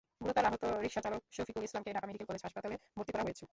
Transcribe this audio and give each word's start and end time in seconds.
গুরুতর 0.21 0.45
আহত 0.45 0.63
রিকশাচালক 0.83 1.21
শফিকুল 1.31 1.63
ইসলামকে 1.63 1.91
ঢাকা 1.93 2.07
মেডিকেল 2.07 2.27
কলেজ 2.29 2.41
হাসপাতালে 2.43 2.75
ভর্তি 2.97 3.11
করা 3.13 3.25
হয়েছে। 3.27 3.43